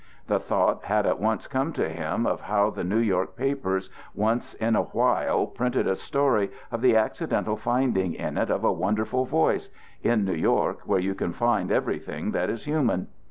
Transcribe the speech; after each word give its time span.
The 0.25 0.39
thought 0.39 0.85
had 0.85 1.05
at 1.05 1.19
once 1.19 1.45
come 1.45 1.73
to 1.73 1.87
him 1.87 2.25
of 2.25 2.41
how 2.41 2.71
the 2.71 2.83
New 2.83 2.97
York 2.97 3.35
papers 3.35 3.91
once 4.15 4.55
in 4.55 4.75
a 4.75 4.81
while 4.81 5.45
print 5.45 5.75
a 5.75 5.95
story 5.95 6.49
of 6.71 6.81
the 6.81 6.95
accidental 6.95 7.55
finding 7.55 8.15
in 8.15 8.35
it 8.35 8.49
of 8.49 8.63
a 8.63 8.73
wonderful 8.73 9.25
voice 9.25 9.69
in 10.01 10.25
New 10.25 10.33
York, 10.33 10.79
where 10.85 10.97
you 10.99 11.13
can 11.13 11.33
find 11.33 11.71
everything 11.71 12.31
that 12.31 12.49
is 12.49 12.65
human. 12.65 13.09